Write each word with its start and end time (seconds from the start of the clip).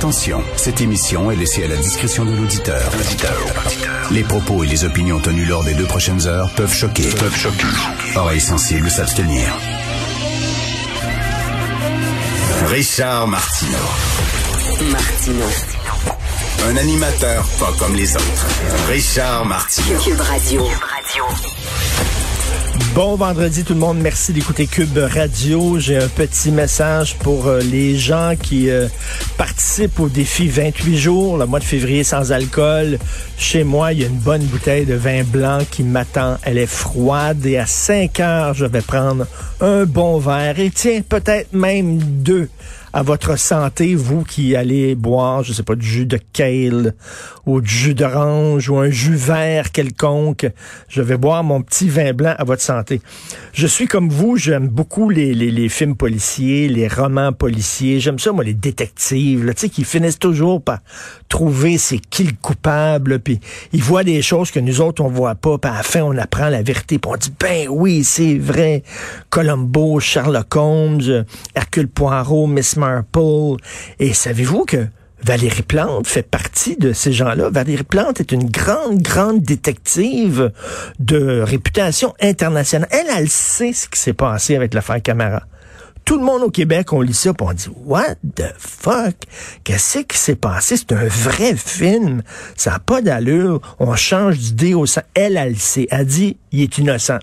Attention, 0.00 0.42
cette 0.56 0.80
émission 0.80 1.30
est 1.30 1.36
laissée 1.36 1.62
à 1.64 1.68
la 1.68 1.76
discrétion 1.76 2.24
de 2.24 2.32
l'auditeur. 2.32 2.90
Les 4.10 4.24
propos 4.24 4.64
et 4.64 4.66
les 4.66 4.84
opinions 4.84 5.20
tenues 5.20 5.44
lors 5.44 5.62
des 5.62 5.74
deux 5.74 5.84
prochaines 5.84 6.26
heures 6.26 6.48
peuvent 6.56 6.72
choquer. 6.72 7.02
Peuvent 7.02 7.36
choquer. 7.36 7.66
Oreilles 8.16 8.40
sensibles 8.40 8.90
s'abstenir. 8.90 9.54
Richard 12.68 13.28
Martineau. 13.28 13.76
Martino. 14.90 15.44
Un 16.70 16.76
animateur 16.78 17.44
pas 17.58 17.74
comme 17.78 17.94
les 17.94 18.16
autres. 18.16 18.46
Richard 18.88 19.44
Martineau. 19.44 19.98
Cube 19.98 20.20
Radio. 20.22 20.64
Bon 22.94 23.14
vendredi 23.14 23.62
tout 23.62 23.74
le 23.74 23.80
monde, 23.80 23.98
merci 23.98 24.32
d'écouter 24.32 24.66
Cube 24.66 24.98
Radio. 24.98 25.78
J'ai 25.78 25.96
un 25.96 26.08
petit 26.08 26.50
message 26.50 27.16
pour 27.16 27.46
euh, 27.46 27.60
les 27.60 27.96
gens 27.96 28.34
qui 28.40 28.68
euh, 28.68 28.88
participent 29.38 30.00
au 30.00 30.08
défi 30.08 30.48
28 30.48 30.98
jours, 30.98 31.38
le 31.38 31.46
mois 31.46 31.60
de 31.60 31.64
février 31.64 32.02
sans 32.02 32.32
alcool. 32.32 32.98
Chez 33.38 33.64
moi, 33.64 33.92
il 33.92 34.00
y 34.00 34.04
a 34.04 34.08
une 34.08 34.18
bonne 34.18 34.42
bouteille 34.42 34.86
de 34.86 34.94
vin 34.94 35.22
blanc 35.22 35.58
qui 35.70 35.82
m'attend. 35.82 36.38
Elle 36.42 36.58
est 36.58 36.66
froide 36.66 37.46
et 37.46 37.58
à 37.58 37.66
5 37.66 38.18
heures, 38.20 38.54
je 38.54 38.66
vais 38.66 38.82
prendre 38.82 39.26
un 39.60 39.84
bon 39.84 40.18
verre 40.18 40.58
et 40.58 40.70
tiens, 40.70 41.02
peut-être 41.08 41.52
même 41.52 41.98
deux 41.98 42.48
à 42.92 43.02
votre 43.02 43.38
santé, 43.38 43.94
vous 43.94 44.24
qui 44.24 44.56
allez 44.56 44.94
boire, 44.94 45.42
je 45.44 45.52
sais 45.52 45.62
pas, 45.62 45.76
du 45.76 45.86
jus 45.86 46.06
de 46.06 46.18
kale 46.32 46.94
ou 47.46 47.60
du 47.60 47.70
jus 47.70 47.94
d'orange 47.94 48.68
ou 48.68 48.78
un 48.78 48.90
jus 48.90 49.14
vert 49.14 49.70
quelconque. 49.70 50.46
Je 50.88 51.00
vais 51.00 51.16
boire 51.16 51.44
mon 51.44 51.62
petit 51.62 51.88
vin 51.88 52.12
blanc 52.12 52.34
à 52.36 52.44
votre 52.44 52.62
santé. 52.62 53.00
Je 53.52 53.66
suis 53.66 53.86
comme 53.86 54.08
vous, 54.08 54.36
j'aime 54.36 54.68
beaucoup 54.68 55.08
les, 55.08 55.34
les, 55.34 55.50
les, 55.50 55.68
films 55.68 55.94
policiers, 55.94 56.68
les 56.68 56.88
romans 56.88 57.32
policiers. 57.32 58.00
J'aime 58.00 58.18
ça, 58.18 58.32
moi, 58.32 58.42
les 58.42 58.54
détectives, 58.54 59.46
tu 59.54 59.60
sais, 59.60 59.68
qui 59.68 59.84
finissent 59.84 60.18
toujours 60.18 60.62
par 60.62 60.80
trouver 61.28 61.78
c'est 61.78 61.98
qui 61.98 62.24
le 62.24 62.32
coupable, 62.40 63.20
puis 63.20 63.40
ils 63.72 63.82
voient 63.82 64.04
des 64.04 64.20
choses 64.20 64.50
que 64.50 64.58
nous 64.58 64.80
autres, 64.80 65.02
on 65.02 65.08
voit 65.08 65.36
pas, 65.36 65.58
puis 65.58 65.70
à 65.70 65.76
la 65.76 65.82
fin, 65.82 66.02
on 66.02 66.16
apprend 66.16 66.48
la 66.48 66.62
vérité, 66.62 66.98
puis 66.98 67.10
on 67.12 67.16
dit, 67.16 67.32
ben 67.38 67.68
oui, 67.68 68.02
c'est 68.02 68.36
vrai. 68.36 68.82
Columbo, 69.30 70.00
Sherlock 70.00 70.56
Holmes, 70.56 71.24
Hercule 71.54 71.88
Poirot, 71.88 72.48
Miss 72.48 72.76
Et 73.98 74.12
savez-vous 74.12 74.64
que 74.64 74.86
Valérie 75.22 75.62
Plante 75.62 76.06
fait 76.06 76.22
partie 76.22 76.76
de 76.76 76.92
ces 76.92 77.12
gens-là? 77.12 77.50
Valérie 77.50 77.84
Plante 77.84 78.20
est 78.20 78.32
une 78.32 78.48
grande, 78.48 79.02
grande 79.02 79.42
détective 79.42 80.52
de 80.98 81.42
réputation 81.42 82.14
internationale. 82.20 82.88
Elle, 82.90 83.06
elle 83.14 83.28
sait 83.28 83.72
ce 83.72 83.88
qui 83.88 83.98
s'est 83.98 84.14
passé 84.14 84.56
avec 84.56 84.74
l'affaire 84.74 85.02
Camara. 85.02 85.42
Tout 86.04 86.18
le 86.18 86.24
monde 86.24 86.42
au 86.42 86.50
Québec, 86.50 86.92
on 86.92 87.02
lit 87.02 87.14
ça, 87.14 87.32
puis 87.34 87.46
on 87.48 87.52
dit 87.52 87.68
What 87.84 88.16
the 88.34 88.52
fuck? 88.58 89.14
Qu'est-ce 89.62 90.00
qui 90.00 90.16
s'est 90.16 90.34
passé? 90.34 90.76
C'est 90.76 90.92
un 90.92 91.06
vrai 91.06 91.54
film. 91.54 92.22
Ça 92.56 92.72
n'a 92.72 92.78
pas 92.78 93.02
d'allure. 93.02 93.60
On 93.78 93.94
change 93.94 94.38
d'idée 94.38 94.74
au 94.74 94.86
sang. 94.86 95.02
Elle, 95.14 95.36
elle 95.36 95.56
sait. 95.58 95.86
Elle 95.90 96.06
dit 96.06 96.36
il 96.50 96.62
est 96.62 96.78
innocent. 96.78 97.18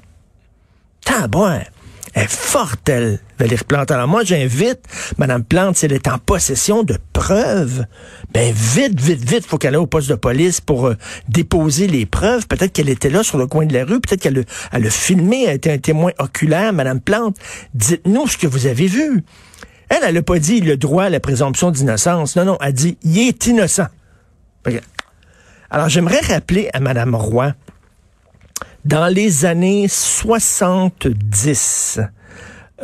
Tabouin. 1.04 1.64
Elle 2.14 2.24
est 2.24 2.32
forte, 2.32 2.90
elle, 2.90 3.20
Valérie 3.38 3.64
Plante. 3.68 3.92
Alors 3.92 4.08
moi, 4.08 4.24
j'invite 4.24 4.80
Mme 5.18 5.44
Plante, 5.44 5.78
si 5.78 5.86
elle 5.86 5.94
est 5.94 6.08
en 6.08 6.18
possession 6.18 6.84
de 6.84 6.98
preuves, 7.14 7.86
ben 8.34 8.54
vite, 8.54 9.00
vite, 9.00 9.30
vite, 9.30 9.46
faut 9.46 9.58
qu'elle 9.58 9.76
aille 9.76 9.82
au 9.82 9.88
poste 9.88 10.10
de 10.10 10.16
police 10.16 10.62
pour 10.62 10.88
euh, 10.88 10.96
déposer 11.28 11.88
les 11.88 12.06
preuves. 12.06 12.48
Peut-être 12.48 12.74
qu'elle 12.74 12.90
était 12.90 13.10
là 13.10 13.24
sur 13.24 13.38
le 13.38 13.48
coin 13.48 13.66
de 13.66 13.74
la 13.74 13.86
rue, 13.86 14.00
peut-être 14.00 14.22
qu'elle 14.22 14.46
a, 14.72 14.78
a 14.78 14.90
filmé, 14.90 15.44
elle 15.44 15.50
a 15.50 15.54
été 15.54 15.72
un 15.72 15.78
témoin 15.78 16.12
oculaire, 16.20 16.73
Mme 16.73 17.02
Plante. 17.02 17.38
Dites-nous 17.73 18.28
ce 18.28 18.38
que 18.38 18.48
vous 18.48 18.67
avez 18.67 18.88
vu. 18.88 19.23
Elle, 19.90 20.00
elle 20.04 20.16
n'a 20.16 20.22
pas 20.22 20.40
dit 20.40 20.60
le 20.60 20.78
droit 20.78 21.06
à 21.06 21.10
la 21.10 21.20
présomption 21.20 21.72
d'innocence. 21.72 22.36
Non, 22.36 22.46
non, 22.46 22.58
elle 22.62 22.73
dit 22.73 22.98
il 23.04 23.20
est 23.20 23.48
innocent. 23.48 23.88
Alors, 25.70 25.90
j'aimerais 25.90 26.20
rappeler 26.20 26.70
à 26.73 26.80
Mme 26.80 27.16
Roy, 27.16 27.54
dans 28.87 29.08
les 29.08 29.43
années 29.43 29.87
70, 29.89 31.99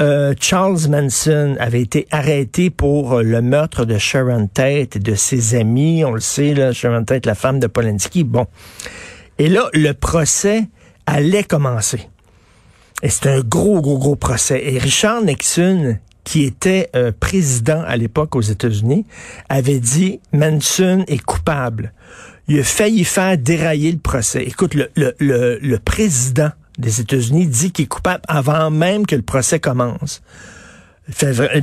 euh, 0.02 0.34
Charles 0.38 0.90
Manson 0.90 1.56
avait 1.60 1.82
été 1.82 2.08
arrêté 2.12 2.70
pour 2.70 3.22
le 3.22 3.42
meurtre 3.42 3.86
de 3.86 3.98
Sharon 3.98 4.48
Tate 4.48 4.98
et 4.98 5.00
de 5.00 5.16
ses 5.16 5.56
amis. 5.56 6.04
On 6.04 6.12
le 6.12 6.20
sait, 6.20 6.54
là, 6.54 6.74
Sharon 6.74 7.06
Tate, 7.06 7.26
la 7.26 7.36
femme 7.36 7.62
de 7.62 7.68
Polanski. 7.68 8.26
Bon. 8.26 8.48
Et 9.40 9.48
là, 9.48 9.70
le 9.74 9.94
procès 9.94 10.66
allait 11.06 11.46
commencer. 11.46 12.10
Et 13.02 13.08
c'est 13.08 13.28
un 13.28 13.40
gros, 13.40 13.82
gros, 13.82 13.98
gros 13.98 14.18
procès. 14.18 14.62
Et 14.62 14.80
Richard 14.80 15.22
Nixon, 15.22 16.00
qui 16.24 16.44
était 16.44 16.90
euh, 16.96 17.12
président 17.18 17.84
à 17.86 17.98
l'époque 17.98 18.36
aux 18.36 18.42
États-Unis, 18.42 19.06
avait 19.50 19.80
dit 19.80 20.20
Manson 20.32 21.04
est 21.08 21.24
coupable 21.24 21.94
il 22.48 22.60
a 22.60 22.64
failli 22.64 23.06
faire 23.06 23.38
dérailler 23.38 23.92
le 23.92 24.00
procès. 24.00 24.44
Écoute, 24.44 24.74
le, 24.74 24.90
le, 24.96 25.16
le, 25.20 25.60
le 25.62 25.80
président 25.80 26.50
des 26.78 27.00
États-Unis 27.02 27.48
dit 27.48 27.72
qu'il 27.72 27.86
est 27.86 27.88
coupable 27.88 28.24
avant 28.28 28.70
même 28.70 29.06
que 29.06 29.16
le 29.16 29.22
procès 29.22 29.60
commence. 29.60 30.22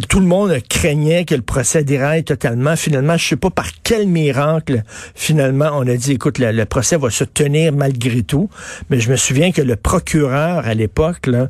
Tout 0.08 0.20
le 0.20 0.26
monde 0.26 0.54
craignait 0.68 1.24
que 1.24 1.34
le 1.34 1.40
procès 1.40 1.82
déraille 1.82 2.24
totalement. 2.24 2.76
Finalement, 2.76 3.16
je 3.16 3.28
sais 3.28 3.36
pas 3.36 3.48
par 3.48 3.68
quel 3.82 4.06
miracle, 4.06 4.82
finalement, 5.14 5.70
on 5.74 5.88
a 5.88 5.96
dit, 5.96 6.12
écoute, 6.12 6.38
le, 6.38 6.64
procès 6.66 6.98
va 6.98 7.08
se 7.08 7.24
tenir 7.24 7.72
malgré 7.72 8.22
tout. 8.22 8.50
Mais 8.90 9.00
je 9.00 9.10
me 9.10 9.16
souviens 9.16 9.50
que 9.50 9.62
le 9.62 9.76
procureur 9.76 10.66
à 10.66 10.74
l'époque, 10.74 11.26
là, 11.26 11.48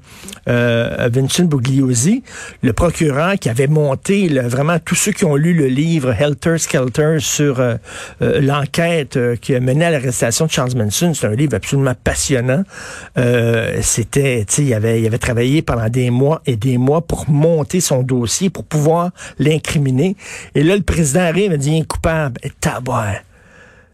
euh, 0.48 1.08
Vincent 1.12 1.44
Bugliosi, 1.44 2.22
le 2.62 2.72
procureur 2.72 3.34
qui 3.34 3.48
avait 3.48 3.66
monté 3.66 4.28
vraiment 4.28 4.78
tous 4.78 4.94
ceux 4.94 5.12
qui 5.12 5.24
ont 5.24 5.34
lu 5.34 5.52
le 5.52 5.66
livre 5.66 6.14
Helter 6.16 6.58
Skelter 6.58 7.16
sur 7.18 7.58
euh, 7.58 7.74
euh, 8.22 8.40
l'enquête 8.40 9.18
qui 9.40 9.52
a 9.52 9.58
mené 9.58 9.86
à 9.86 9.90
l'arrestation 9.90 10.46
de 10.46 10.50
Charles 10.52 10.76
Manson, 10.76 11.12
c'est 11.12 11.26
un 11.26 11.34
livre 11.34 11.54
absolument 11.56 11.94
passionnant. 12.04 12.62
C'était, 13.82 14.44
tu 14.46 14.54
sais, 14.54 14.62
il 14.62 14.74
avait, 14.74 15.00
il 15.00 15.06
avait 15.06 15.18
travaillé 15.18 15.62
pendant 15.62 15.88
des 15.88 16.10
mois 16.10 16.40
et 16.46 16.56
des 16.56 16.78
mois 16.78 17.00
pour 17.00 17.28
monter 17.28 17.79
son 17.80 18.02
dossier 18.02 18.50
pour 18.50 18.64
pouvoir 18.64 19.10
l'incriminer. 19.38 20.16
Et 20.54 20.62
là, 20.62 20.76
le 20.76 20.82
président 20.82 21.20
arrive 21.20 21.52
et 21.52 21.58
dit, 21.58 21.70
il 21.70 21.80
est 21.82 21.86
coupable. 21.86 22.40
Et 22.42 22.50
taboire. 22.50 23.16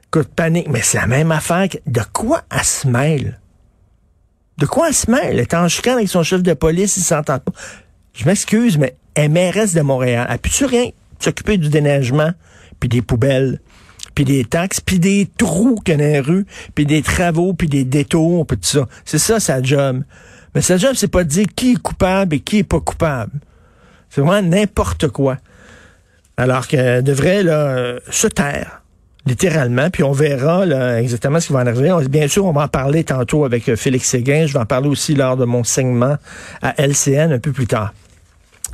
Écoute, 0.08 0.28
panique. 0.34 0.69
Mais 0.69 0.82
c'est 0.82 0.98
la 0.98 1.06
même 1.06 1.32
affaire. 1.32 1.69
De 1.86 2.02
quoi 2.12 2.42
elle 2.50 2.64
se 2.64 2.88
mêle? 2.88 3.41
De 4.58 4.66
quoi 4.66 4.88
elle 4.88 4.94
se 4.94 5.10
mêle? 5.10 5.30
Elle 5.32 5.41
est 5.41 5.54
en 5.54 5.69
chicane 5.69 5.96
avec 5.96 6.08
son 6.08 6.22
chef 6.22 6.42
de 6.42 6.54
police, 6.54 6.96
il 6.96 7.02
s'entend 7.02 7.38
pas. 7.38 7.52
Je 8.14 8.25
m'excuse, 8.25 8.78
mais 8.78 8.96
MRS 9.19 9.75
de 9.75 9.82
Montréal. 9.82 10.26
Elle 10.30 10.38
peut-tu 10.38 10.64
rien? 10.64 10.91
S'occuper 11.19 11.58
du 11.58 11.69
déneigement, 11.69 12.32
puis 12.80 12.88
des 12.88 13.02
poubelles, 13.02 13.60
puis 14.14 14.25
des 14.25 14.44
taxes, 14.44 14.80
puis 14.80 14.98
des 14.98 15.28
trous 15.38 15.76
qu'il 15.76 15.92
y 15.92 15.94
a 15.94 15.98
dans 15.98 16.12
les 16.12 16.20
rues, 16.20 16.46
puis 16.75 16.86
des 16.86 17.02
travaux, 17.02 17.52
puis 17.52 17.69
des 17.69 17.84
détours, 17.84 18.46
puis 18.46 18.56
tout 18.56 18.66
ça. 18.66 18.88
C'est 19.04 19.19
ça 19.19 19.41
sa 19.41 19.62
job. 19.62 20.02
Mais 20.54 20.62
sa 20.62 20.78
job, 20.78 20.92
c'est 20.94 21.08
pas 21.08 21.25
de 21.25 21.28
dire 21.28 21.46
qui 21.54 21.72
est 21.72 21.82
coupable 21.82 22.36
et 22.36 22.41
qui 22.41 22.58
est 22.58 22.64
pas 22.64 22.80
coupable. 22.80 23.32
C'est 24.16 24.22
vraiment 24.22 24.49
n'importe 24.49 25.09
quoi. 25.09 25.37
Alors 26.38 26.69
qu'elle 26.69 27.04
devrait 27.04 27.43
là, 27.43 27.97
se 28.09 28.27
taire 28.27 28.81
littéralement, 29.27 29.91
puis 29.91 30.04
on 30.04 30.12
verra 30.12 30.65
exactement 30.99 31.38
ce 31.38 31.49
qui 31.49 31.53
va 31.53 31.59
en 31.59 31.66
arriver. 31.66 31.93
Bien 32.09 32.26
sûr, 32.26 32.47
on 32.47 32.53
va 32.53 32.62
en 32.62 32.69
parler 32.69 33.05
tantôt 33.05 33.44
avec 33.44 33.69
euh, 33.69 33.76
Félix 33.76 34.09
Séguin. 34.09 34.47
Je 34.47 34.55
vais 34.55 34.59
en 34.59 34.65
parler 34.65 34.88
aussi 34.88 35.15
lors 35.15 35.37
de 35.37 35.44
mon 35.44 35.65
segment 35.65 36.16
à 36.62 36.82
LCN 36.82 37.31
un 37.31 37.38
peu 37.38 37.53
plus 37.53 37.66
tard. 37.66 37.93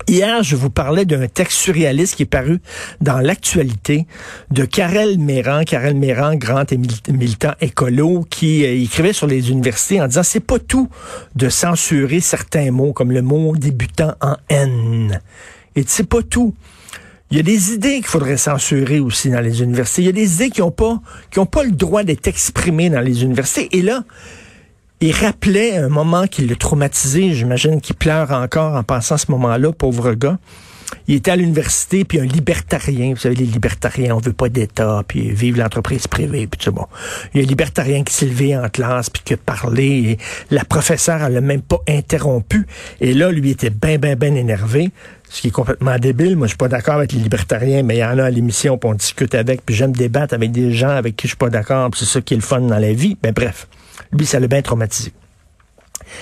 Hier, 0.08 0.42
je 0.42 0.56
vous 0.56 0.70
parlais 0.70 1.04
d'un 1.04 1.26
texte 1.28 1.58
surréaliste 1.58 2.16
qui 2.16 2.24
est 2.24 2.26
paru 2.26 2.60
dans 3.00 3.18
l'actualité 3.18 4.06
de 4.50 4.64
Karel 4.64 5.18
Méran, 5.18 5.62
Karel 5.64 5.94
Méran, 5.94 6.34
grand 6.34 6.70
et 6.72 6.78
militant 7.08 7.52
écolo, 7.60 8.26
qui 8.28 8.64
euh, 8.64 8.82
écrivait 8.82 9.12
sur 9.12 9.26
les 9.26 9.50
universités 9.50 10.00
en 10.00 10.06
disant 10.06 10.22
c'est 10.22 10.40
pas 10.40 10.58
tout 10.58 10.88
de 11.37 11.49
censurer 11.49 12.20
certains 12.20 12.70
mots 12.70 12.93
comme 12.93 13.12
le 13.12 13.22
mot 13.22 13.56
débutant 13.56 14.14
en 14.20 14.37
N. 14.49 15.20
Et 15.76 15.84
c'est 15.87 16.08
pas 16.08 16.22
tout. 16.22 16.54
Il 17.31 17.37
y 17.37 17.40
a 17.40 17.43
des 17.43 17.72
idées 17.72 17.96
qu'il 17.96 18.06
faudrait 18.06 18.37
censurer 18.37 19.00
aussi 19.00 19.31
dans 19.31 19.40
les 19.40 19.62
universités. 19.62 20.02
Il 20.02 20.06
y 20.06 20.08
a 20.08 20.12
des 20.12 20.34
idées 20.34 20.50
qui 20.50 20.60
n'ont 20.60 20.70
pas, 20.70 21.00
qui 21.31 21.38
ont 21.38 21.46
pas 21.46 21.64
le 21.64 21.70
droit 21.70 22.02
d'être 22.02 22.28
exprimées 22.28 22.90
dans 22.90 23.00
les 23.00 23.22
universités. 23.22 23.69
Et 23.76 23.81
là, 23.81 24.04
il 25.02 25.12
rappelait 25.12 25.76
un 25.76 25.88
moment 25.88 26.28
qui 26.28 26.46
l'a 26.46 26.54
traumatisé. 26.54 27.34
J'imagine 27.34 27.81
qu'il 27.81 27.96
pleure 27.96 28.31
encore 28.31 28.76
en 28.76 28.84
pensant 28.84 29.16
à 29.16 29.19
ce 29.19 29.31
moment-là, 29.32 29.72
pauvre 29.72 30.14
gars. 30.14 30.38
Il 31.08 31.16
était 31.16 31.32
à 31.32 31.37
l'université, 31.37 32.04
puis 32.04 32.20
un 32.20 32.25
libertarien, 32.25 33.10
vous 33.10 33.16
savez, 33.16 33.34
les 33.34 33.46
libertariens, 33.46 34.14
on 34.14 34.20
veut 34.20 34.34
pas 34.34 34.49
d'État, 34.49 35.02
puis 35.08 35.32
vive 35.32 35.56
l'entreprise 35.56 36.06
privée, 36.06 36.46
puis 36.46 36.60
tout 36.62 36.70
bon. 36.70 36.87
Il 37.32 37.40
y 37.40 37.43
a 37.43 37.46
un 37.46 37.49
libertarien 37.49 38.04
qui 38.04 38.14
s'est 38.14 38.26
levé 38.26 38.56
en 38.56 38.69
classe, 38.69 39.10
puis 39.10 39.22
qui 39.25 39.34
a 39.34 39.37
parlé, 39.38 39.84
et 39.84 40.19
la 40.50 40.64
professeure, 40.64 41.22
elle 41.22 41.32
l'a 41.32 41.40
même 41.40 41.62
pas 41.62 41.81
interrompu. 41.88 42.66
Et 43.00 43.14
là, 43.14 43.32
lui 43.32 43.50
était 43.50 43.70
bien, 43.70 43.99
bien, 43.99 44.14
bien 44.14 44.34
énervé, 44.34 44.90
ce 45.28 45.40
qui 45.40 45.49
est 45.49 45.52
complètement 45.52 45.99
débile. 45.99 46.37
Moi, 46.37 46.46
je 46.46 46.50
suis 46.50 46.58
pas 46.58 46.69
d'accord 46.69 46.96
avec 46.96 47.12
les 47.12 47.20
libertariens, 47.20 47.82
mais 47.82 47.96
il 47.96 48.00
y 48.00 48.04
en 48.04 48.19
a 48.19 48.25
à 48.25 48.31
l'émission, 48.31 48.78
puis 48.78 48.90
on 48.90 48.94
discute 48.94 49.34
avec, 49.34 49.64
puis 49.64 49.75
j'aime 49.75 49.93
débattre 49.93 50.34
avec 50.34 50.52
des 50.52 50.72
gens 50.72 50.90
avec 50.90 51.16
qui 51.16 51.26
je 51.26 51.31
suis 51.31 51.38
pas 51.38 51.50
d'accord, 51.50 51.90
c'est 51.96 52.04
ça 52.04 52.20
qui 52.20 52.34
est 52.34 52.37
le 52.37 52.43
fun 52.43 52.60
dans 52.60 52.78
la 52.78 52.93
vie. 52.93 53.16
Ben 53.20 53.32
bref. 53.32 53.66
Lui, 54.12 54.26
ça 54.26 54.40
l'a 54.40 54.48
bien 54.48 54.62
traumatisé. 54.62 55.12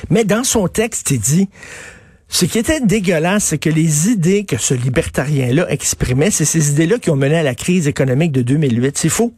Mais 0.08 0.24
dans 0.24 0.44
son 0.44 0.68
texte, 0.68 1.10
il 1.10 1.20
dit, 1.20 1.48
Ce 2.28 2.44
qui 2.44 2.58
était 2.58 2.80
dégueulasse, 2.80 3.44
c'est 3.46 3.58
que 3.58 3.70
les 3.70 4.08
idées 4.08 4.44
que 4.44 4.56
ce 4.56 4.72
libertarien-là 4.72 5.70
exprimait, 5.70 6.30
c'est 6.30 6.44
ces 6.44 6.70
idées-là 6.70 6.98
qui 6.98 7.10
ont 7.10 7.16
mené 7.16 7.36
à 7.36 7.42
la 7.42 7.56
crise 7.56 7.88
économique 7.88 8.32
de 8.32 8.42
2008. 8.42 8.96
C'est 8.96 9.08
faux. 9.08 9.34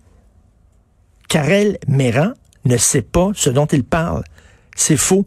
Karel 1.29 1.79
Méran 1.88 2.32
ne 2.67 2.76
sait 2.76 3.02
pas 3.02 3.31
ce 3.34 3.49
dont 3.49 3.67
il 3.67 3.84
parle. 3.84 4.23
C'est 4.76 4.99
faux. 4.99 5.25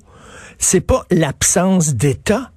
C'est 0.60 0.82
pas 0.82 1.06
l'absence 1.10 1.96
d'État 1.96 2.52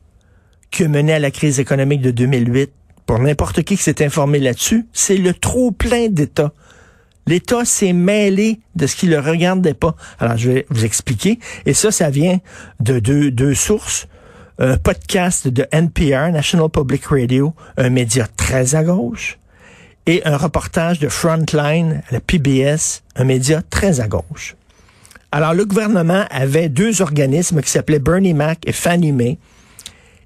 qui 0.70 0.84
a 0.84 0.88
mené 0.88 1.14
à 1.14 1.18
la 1.18 1.30
crise 1.30 1.58
économique 1.58 2.02
de 2.02 2.10
2008. 2.10 2.70
Pour 3.06 3.18
n'importe 3.18 3.62
qui 3.62 3.76
qui 3.76 3.82
s'est 3.82 4.04
informé 4.04 4.38
là-dessus, 4.38 4.86
c'est 4.92 5.16
le 5.16 5.32
trop 5.32 5.70
plein 5.70 6.08
d'État. 6.08 6.52
L'État 7.28 7.66
s'est 7.66 7.92
mêlé 7.92 8.58
de 8.74 8.86
ce 8.86 8.96
qui 8.96 9.04
ne 9.04 9.10
le 9.10 9.20
regardait 9.20 9.74
pas. 9.74 9.94
Alors, 10.18 10.38
je 10.38 10.50
vais 10.50 10.66
vous 10.70 10.86
expliquer. 10.86 11.38
Et 11.66 11.74
ça, 11.74 11.90
ça 11.90 12.08
vient 12.08 12.38
de 12.80 12.98
deux, 13.00 13.54
sources. 13.54 14.08
Un 14.58 14.78
podcast 14.78 15.46
de 15.46 15.66
NPR, 15.70 16.32
National 16.32 16.70
Public 16.70 17.04
Radio, 17.04 17.52
un 17.76 17.90
média 17.90 18.26
très 18.34 18.74
à 18.74 18.82
gauche, 18.82 19.38
et 20.06 20.26
un 20.26 20.38
reportage 20.38 21.00
de 21.00 21.08
Frontline, 21.10 22.02
la 22.10 22.20
PBS, 22.20 23.02
un 23.14 23.24
média 23.24 23.60
très 23.68 24.00
à 24.00 24.08
gauche. 24.08 24.56
Alors, 25.30 25.52
le 25.52 25.66
gouvernement 25.66 26.24
avait 26.30 26.70
deux 26.70 27.02
organismes 27.02 27.60
qui 27.60 27.70
s'appelaient 27.70 27.98
Bernie 27.98 28.32
Mac 28.32 28.60
et 28.64 28.72
Fannie 28.72 29.12
Mae, 29.12 29.36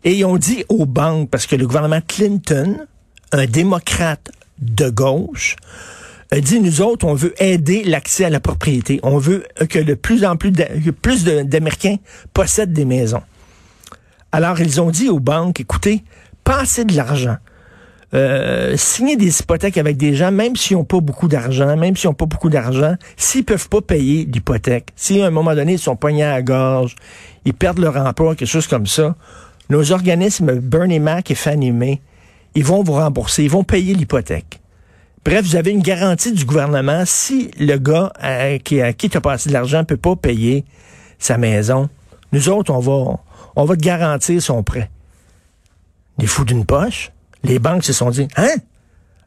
et 0.04 0.14
ils 0.14 0.24
ont 0.24 0.36
dit 0.36 0.64
aux 0.68 0.86
banques, 0.86 1.30
parce 1.30 1.46
que 1.46 1.56
le 1.56 1.66
gouvernement 1.66 2.00
Clinton, 2.06 2.86
un 3.32 3.46
démocrate 3.46 4.30
de 4.60 4.88
gauche, 4.88 5.56
dit, 6.40 6.60
nous 6.60 6.80
autres, 6.80 7.06
on 7.06 7.14
veut 7.14 7.34
aider 7.42 7.84
l'accès 7.84 8.24
à 8.24 8.30
la 8.30 8.40
propriété. 8.40 9.00
On 9.02 9.18
veut 9.18 9.44
que 9.68 9.78
de 9.78 9.94
plus 9.94 10.24
en 10.24 10.36
plus, 10.36 10.52
d'Américains 10.52 11.96
possèdent 12.32 12.72
des 12.72 12.84
maisons. 12.84 13.22
Alors, 14.32 14.60
ils 14.60 14.80
ont 14.80 14.90
dit 14.90 15.10
aux 15.10 15.20
banques, 15.20 15.60
écoutez, 15.60 16.04
passez 16.42 16.84
de 16.84 16.96
l'argent. 16.96 17.36
Euh, 18.14 18.76
signer 18.76 19.16
des 19.16 19.40
hypothèques 19.40 19.78
avec 19.78 19.96
des 19.96 20.14
gens, 20.14 20.30
même 20.32 20.54
s'ils 20.54 20.76
n'ont 20.76 20.84
pas 20.84 21.00
beaucoup 21.00 21.28
d'argent, 21.28 21.76
même 21.76 21.96
s'ils 21.96 22.08
n'ont 22.08 22.14
pas 22.14 22.26
beaucoup 22.26 22.50
d'argent, 22.50 22.94
s'ils 23.16 23.44
peuvent 23.44 23.70
pas 23.70 23.80
payer 23.80 24.26
l'hypothèque, 24.26 24.90
si 24.96 25.22
à 25.22 25.26
un 25.26 25.30
moment 25.30 25.54
donné 25.54 25.74
ils 25.74 25.78
sont 25.78 25.96
poignés 25.96 26.24
à 26.24 26.32
la 26.32 26.42
gorge, 26.42 26.94
ils 27.46 27.54
perdent 27.54 27.78
leur 27.78 27.96
emploi, 27.96 28.34
quelque 28.34 28.48
chose 28.48 28.66
comme 28.66 28.86
ça, 28.86 29.16
nos 29.70 29.92
organismes 29.92 30.56
Bernie 30.56 31.00
Mac 31.00 31.30
et 31.30 31.34
Fannie 31.34 31.72
ils 32.54 32.64
vont 32.64 32.82
vous 32.82 32.92
rembourser, 32.92 33.44
ils 33.44 33.50
vont 33.50 33.64
payer 33.64 33.94
l'hypothèque. 33.94 34.61
Bref, 35.24 35.46
vous 35.46 35.56
avez 35.56 35.70
une 35.70 35.82
garantie 35.82 36.32
du 36.32 36.44
gouvernement. 36.44 37.04
Si 37.06 37.52
le 37.58 37.76
gars 37.76 38.12
à, 38.18 38.58
qui, 38.58 38.80
à 38.80 38.92
qui 38.92 39.08
tu 39.08 39.16
as 39.16 39.20
passé 39.20 39.48
de 39.50 39.54
l'argent 39.54 39.84
peut 39.84 39.96
pas 39.96 40.16
payer 40.16 40.64
sa 41.18 41.38
maison, 41.38 41.88
nous 42.32 42.48
autres, 42.48 42.72
on 42.72 42.80
va, 42.80 43.20
on 43.54 43.64
va 43.64 43.76
te 43.76 43.80
garantir 43.80 44.42
son 44.42 44.64
prêt. 44.64 44.90
Les 46.18 46.26
fous 46.26 46.44
d'une 46.44 46.66
poche, 46.66 47.12
les 47.44 47.60
banques 47.60 47.84
se 47.84 47.92
sont 47.92 48.10
dit, 48.10 48.26
hein? 48.36 48.54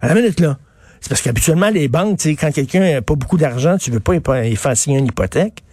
À 0.01 0.09
la 0.09 0.15
minute 0.15 0.39
là. 0.41 0.57
C'est 0.99 1.09
parce 1.09 1.21
qu'habituellement, 1.21 1.69
les 1.69 1.87
banques, 1.87 2.19
quand 2.25 2.51
quelqu'un 2.51 2.79
n'a 2.79 3.01
pas 3.01 3.15
beaucoup 3.15 3.37
d'argent, 3.37 3.77
tu 3.77 3.89
veux 3.91 3.99
pas 3.99 4.15
il 4.15 4.57
faire 4.57 4.75
signer 4.75 4.99
une 4.99 5.05
hypothèque. 5.05 5.63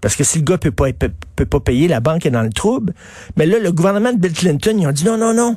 Parce 0.00 0.16
que 0.16 0.24
si 0.24 0.38
le 0.38 0.44
gars 0.44 0.58
peut 0.58 0.72
pas, 0.72 0.86
peut 0.92 1.46
pas 1.46 1.60
payer, 1.60 1.88
la 1.88 2.00
banque 2.00 2.26
est 2.26 2.30
dans 2.30 2.42
le 2.42 2.50
trouble. 2.50 2.94
Mais 3.36 3.46
là, 3.46 3.58
le 3.58 3.70
gouvernement 3.70 4.12
de 4.12 4.18
Bill 4.18 4.32
Clinton, 4.32 4.76
ils 4.78 4.86
ont 4.86 4.92
dit 4.92 5.04
non, 5.04 5.16
non, 5.16 5.34
non 5.34 5.56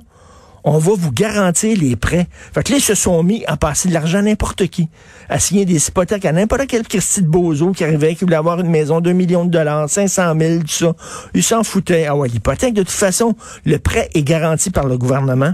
on 0.63 0.77
va 0.77 0.93
vous 0.95 1.11
garantir 1.11 1.77
les 1.77 1.95
prêts. 1.95 2.27
Fait 2.53 2.63
que 2.63 2.71
là, 2.71 2.77
ils 2.77 2.83
se 2.83 2.95
sont 2.95 3.23
mis 3.23 3.43
à 3.45 3.57
passer 3.57 3.89
de 3.89 3.93
l'argent 3.93 4.19
à 4.19 4.21
n'importe 4.21 4.67
qui, 4.67 4.89
à 5.29 5.39
signer 5.39 5.65
des 5.65 5.87
hypothèques 5.87 6.25
à 6.25 6.31
n'importe 6.31 6.67
quel 6.67 6.87
Christy 6.87 7.21
de 7.21 7.27
Bozo 7.27 7.71
qui 7.71 7.83
arrivait, 7.83 8.15
qui 8.15 8.25
voulait 8.25 8.35
avoir 8.35 8.59
une 8.59 8.69
maison, 8.69 9.01
2 9.01 9.11
millions 9.13 9.45
de 9.45 9.51
dollars, 9.51 9.89
500 9.89 10.33
000, 10.39 10.59
tout 10.61 10.67
ça. 10.67 10.93
Ils 11.33 11.43
s'en 11.43 11.63
foutaient. 11.63 12.05
Ah 12.05 12.15
ouais, 12.15 12.27
l'hypothèque, 12.27 12.73
de 12.73 12.83
toute 12.83 12.91
façon, 12.91 13.35
le 13.65 13.79
prêt 13.79 14.09
est 14.13 14.23
garanti 14.23 14.69
par 14.69 14.85
le 14.85 14.97
gouvernement. 14.97 15.53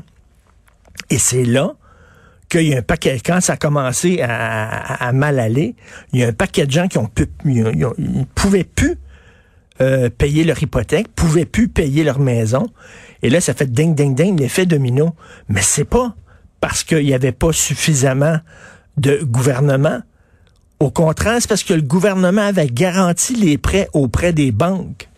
Et 1.10 1.18
c'est 1.18 1.46
là 1.46 1.74
qu'il 2.50 2.64
y 2.64 2.74
a 2.74 2.80
un 2.80 2.82
paquet, 2.82 3.20
quand 3.24 3.42
ça 3.42 3.54
a 3.54 3.58
commencé 3.58 4.22
à, 4.22 5.12
mal 5.14 5.40
aller, 5.40 5.76
il 6.14 6.20
y 6.20 6.24
a 6.24 6.28
un 6.28 6.34
paquet 6.34 6.66
de 6.66 6.72
gens 6.72 6.88
qui 6.88 6.98
ont 6.98 7.08
pu, 7.08 7.28
ils, 7.46 8.26
pouvaient 8.36 8.64
plus 8.64 8.98
euh, 9.82 10.10
payer 10.10 10.44
leur 10.44 10.62
hypothèque, 10.62 11.08
pouvaient 11.16 11.46
plus 11.46 11.68
payer 11.68 12.04
leur 12.04 12.20
maison. 12.20 12.68
Et 13.22 13.30
là, 13.30 13.42
ça 13.42 13.54
fait 13.54 13.72
ding, 13.72 13.96
ding, 13.96 14.16
ding, 14.16 14.40
l'effet 14.40 14.66
domino. 14.66 15.16
Mais 15.50 15.62
c'est 15.62 15.86
pas 15.86 16.16
parce 16.60 16.84
qu'il 16.84 17.06
n'y 17.06 17.14
avait 17.14 17.32
pas 17.32 17.52
suffisamment 17.52 18.38
de 18.98 19.20
gouvernement. 19.24 20.00
Au 20.80 20.92
contraire, 20.92 21.38
c'est 21.40 21.48
parce 21.50 21.64
que 21.64 21.74
le 21.74 21.82
gouvernement 21.82 22.42
avait 22.42 22.68
garanti 22.68 23.36
les 23.36 23.58
prêts 23.58 23.90
auprès 23.94 24.34
des 24.34 24.52
banques. 24.52 25.10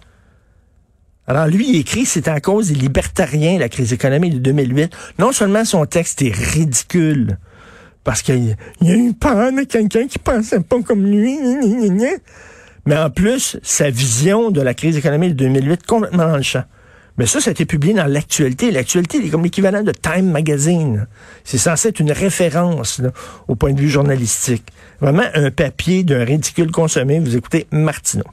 Alors 1.27 1.47
lui, 1.47 1.69
il 1.69 1.75
écrit, 1.75 2.05
c'est 2.05 2.27
à 2.27 2.41
cause 2.41 2.69
des 2.69 2.75
libertariens, 2.75 3.59
la 3.59 3.69
crise 3.69 3.93
économique 3.93 4.33
de 4.33 4.39
2008. 4.39 4.91
Non 5.19 5.31
seulement 5.31 5.63
son 5.63 5.85
texte 5.85 6.21
est 6.21 6.33
ridicule, 6.33 7.37
parce 8.03 8.23
qu'il 8.23 8.55
y 8.81 8.91
a 8.91 8.95
eu 8.95 9.13
peur 9.13 9.51
de 9.51 9.61
quelqu'un 9.61 10.07
qui 10.07 10.17
pensait 10.17 10.61
pas 10.61 10.81
comme 10.81 11.05
lui, 11.05 11.37
mais 12.89 12.97
en 12.97 13.11
plus, 13.11 13.59
sa 13.61 13.91
vision 13.91 14.49
de 14.49 14.61
la 14.61 14.73
crise 14.73 14.97
économique 14.97 15.35
de 15.35 15.45
2008 15.45 15.85
complètement 15.85 16.27
dans 16.27 16.37
le 16.37 16.41
champ. 16.41 16.63
Mais 17.19 17.27
ça, 17.27 17.39
ça 17.39 17.51
a 17.51 17.51
été 17.51 17.65
publié 17.65 17.93
dans 17.93 18.07
l'actualité. 18.07 18.71
L'actualité 18.71 19.23
est 19.23 19.29
comme 19.29 19.43
l'équivalent 19.43 19.83
de 19.83 19.91
Time 19.91 20.31
Magazine. 20.31 21.05
C'est 21.43 21.59
censé 21.59 21.89
être 21.89 21.99
une 21.99 22.11
référence 22.11 22.99
au 23.47 23.53
point 23.53 23.73
de 23.73 23.79
vue 23.79 23.89
journalistique. 23.89 24.63
Vraiment 25.01 25.25
un 25.35 25.51
papier 25.51 26.03
d'un 26.03 26.25
ridicule 26.25 26.71
consommé. 26.71 27.19
Vous 27.19 27.35
écoutez 27.35 27.67
Martineau. 27.69 28.25